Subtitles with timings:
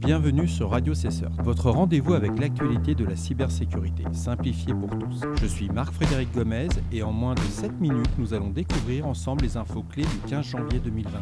[0.00, 5.20] Bienvenue sur Radio Cesseur, votre rendez-vous avec l'actualité de la cybersécurité, simplifiée pour tous.
[5.38, 9.58] Je suis Marc-Frédéric Gomez et en moins de 7 minutes, nous allons découvrir ensemble les
[9.58, 11.20] infos clés du 15 janvier 2023.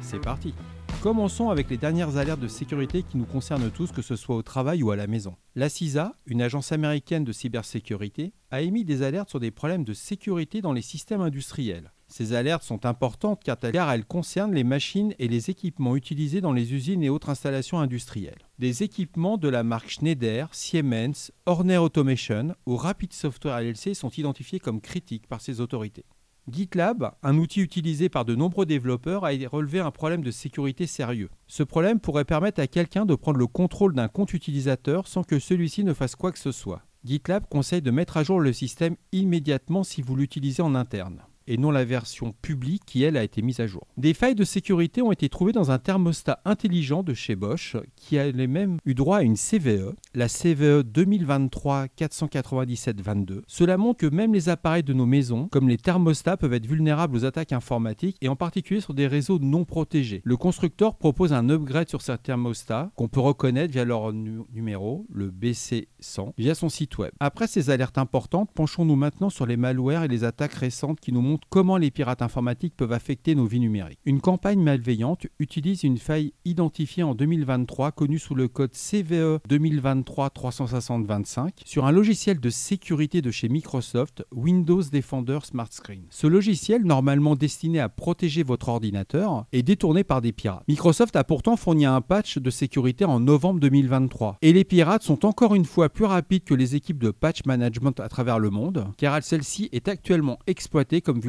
[0.00, 0.54] C'est parti
[1.02, 4.42] Commençons avec les dernières alertes de sécurité qui nous concernent tous, que ce soit au
[4.42, 5.36] travail ou à la maison.
[5.54, 9.94] La CISA, une agence américaine de cybersécurité, a émis des alertes sur des problèmes de
[9.94, 11.92] sécurité dans les systèmes industriels.
[12.08, 16.72] Ces alertes sont importantes car elles concernent les machines et les équipements utilisés dans les
[16.72, 18.38] usines et autres installations industrielles.
[18.58, 24.60] Des équipements de la marque Schneider, Siemens, Horner Automation ou Rapid Software LLC sont identifiés
[24.60, 26.04] comme critiques par ces autorités.
[26.48, 31.28] GitLab, un outil utilisé par de nombreux développeurs, a relevé un problème de sécurité sérieux.
[31.48, 35.40] Ce problème pourrait permettre à quelqu'un de prendre le contrôle d'un compte utilisateur sans que
[35.40, 36.82] celui-ci ne fasse quoi que ce soit.
[37.04, 41.56] GitLab conseille de mettre à jour le système immédiatement si vous l'utilisez en interne et
[41.56, 43.86] non la version publique qui, elle, a été mise à jour.
[43.96, 48.18] Des failles de sécurité ont été trouvées dans un thermostat intelligent de chez Bosch qui
[48.18, 53.42] a même eu droit à une CVE, la CVE 2023-497-22.
[53.46, 57.16] Cela montre que même les appareils de nos maisons, comme les thermostats, peuvent être vulnérables
[57.16, 60.22] aux attaques informatiques et en particulier sur des réseaux non protégés.
[60.24, 65.30] Le constructeur propose un upgrade sur ces thermostats qu'on peut reconnaître via leur numéro, le
[65.30, 67.10] BC100, via son site web.
[67.20, 71.20] Après ces alertes importantes, penchons-nous maintenant sur les malwares et les attaques récentes qui nous
[71.20, 74.00] montrent comment les pirates informatiques peuvent affecter nos vies numériques.
[74.04, 81.50] Une campagne malveillante utilise une faille identifiée en 2023 connue sous le code CVE 2023-360-25
[81.64, 86.02] sur un logiciel de sécurité de chez Microsoft, Windows Defender Smart Screen.
[86.10, 90.64] Ce logiciel, normalement destiné à protéger votre ordinateur, est détourné par des pirates.
[90.68, 95.24] Microsoft a pourtant fourni un patch de sécurité en novembre 2023 et les pirates sont
[95.24, 98.86] encore une fois plus rapides que les équipes de patch management à travers le monde
[98.96, 101.20] car celle-ci est actuellement exploitée comme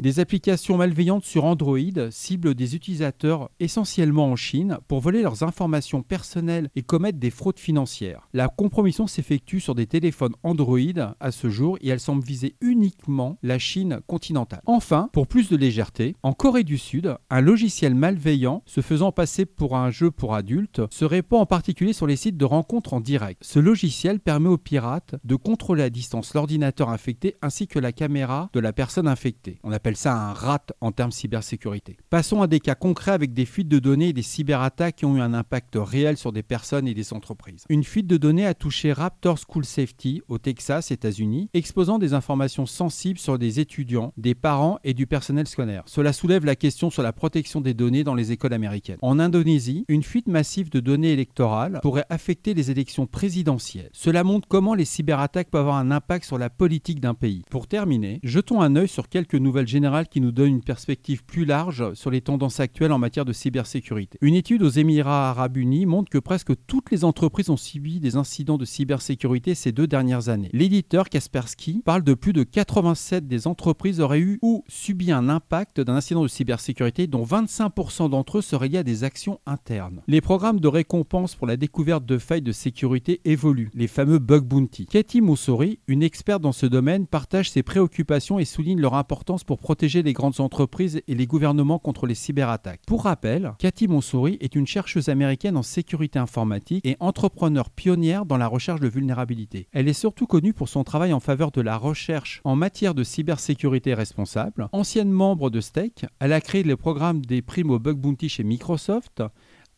[0.00, 1.78] Des applications malveillantes sur Android
[2.10, 7.58] ciblent des utilisateurs essentiellement en Chine pour voler leurs informations personnelles et commettre des fraudes
[7.58, 8.28] financières.
[8.32, 10.78] La compromission s'effectue sur des téléphones Android
[11.20, 14.62] à ce jour et elle semble viser uniquement la Chine continentale.
[14.66, 19.46] Enfin, pour plus de légèreté, en Corée du Sud, un logiciel malveillant se faisant passer
[19.46, 23.00] pour un jeu pour adultes se répand en particulier sur les sites de rencontres en
[23.00, 23.42] direct.
[23.44, 28.50] Ce logiciel permet aux pirates de contrôler à distance l'ordinateur infecté ainsi que la caméra
[28.52, 29.25] de la personne infectée
[29.62, 31.96] on appelle ça un rat en termes cybersécurité.
[32.10, 35.16] Passons à des cas concrets avec des fuites de données et des cyberattaques qui ont
[35.16, 37.64] eu un impact réel sur des personnes et des entreprises.
[37.68, 42.66] Une fuite de données a touché Raptor School Safety au Texas, États-Unis, exposant des informations
[42.66, 45.82] sensibles sur des étudiants, des parents et du personnel scolaire.
[45.86, 48.98] Cela soulève la question sur la protection des données dans les écoles américaines.
[49.02, 53.90] En Indonésie, une fuite massive de données électorales pourrait affecter les élections présidentielles.
[53.92, 57.42] Cela montre comment les cyberattaques peuvent avoir un impact sur la politique d'un pays.
[57.50, 61.46] Pour terminer, jetons un œil sur quelques nouvelles générales qui nous donnent une perspective plus
[61.46, 64.18] large sur les tendances actuelles en matière de cybersécurité.
[64.20, 68.16] Une étude aux Émirats arabes unis montre que presque toutes les entreprises ont subi des
[68.16, 70.50] incidents de cybersécurité ces deux dernières années.
[70.52, 75.80] L'éditeur Kaspersky parle de plus de 87 des entreprises auraient eu ou subi un impact
[75.80, 80.02] d'un incident de cybersécurité dont 25% d'entre eux seraient liés à des actions internes.
[80.08, 84.44] Les programmes de récompense pour la découverte de failles de sécurité évoluent, les fameux bug
[84.44, 84.84] bounty.
[84.84, 89.58] Katie Moussori, une experte dans ce domaine, partage ses préoccupations et souligne leur importance pour
[89.58, 92.82] protéger les grandes entreprises et les gouvernements contre les cyberattaques.
[92.86, 98.36] Pour rappel, Cathy Monsouri est une chercheuse américaine en sécurité informatique et entrepreneur pionnière dans
[98.36, 99.68] la recherche de vulnérabilité.
[99.72, 103.04] Elle est surtout connue pour son travail en faveur de la recherche en matière de
[103.04, 104.68] cybersécurité responsable.
[104.72, 108.44] Ancienne membre de Stake, elle a créé le programme des primes au bug bounty chez
[108.44, 109.22] Microsoft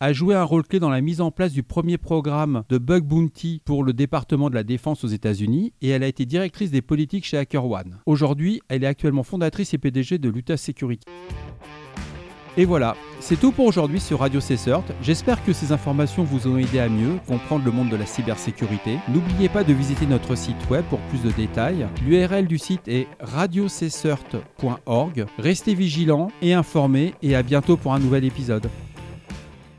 [0.01, 3.03] a joué un rôle clé dans la mise en place du premier programme de Bug
[3.03, 6.81] Bounty pour le département de la défense aux États-Unis et elle a été directrice des
[6.81, 7.99] politiques chez HackerOne.
[8.05, 11.05] Aujourd'hui, elle est actuellement fondatrice et PDG de Luta Security.
[12.55, 14.83] Et voilà, c'est tout pour aujourd'hui sur Radio Cessert.
[15.01, 18.99] J'espère que ces informations vous ont aidé à mieux comprendre le monde de la cybersécurité.
[19.09, 21.87] N'oubliez pas de visiter notre site web pour plus de détails.
[22.05, 25.25] L'URL du site est radiocessert.org.
[25.37, 28.69] Restez vigilants et informés et à bientôt pour un nouvel épisode.